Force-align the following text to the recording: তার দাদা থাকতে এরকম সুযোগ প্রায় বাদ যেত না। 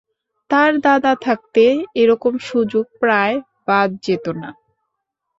তার 0.49 0.71
দাদা 0.79 1.13
থাকতে 1.21 1.63
এরকম 1.95 2.33
সুযোগ 2.41 2.85
প্রায় 2.99 3.35
বাদ 3.67 3.89
যেত 4.03 4.25
না। 4.33 4.49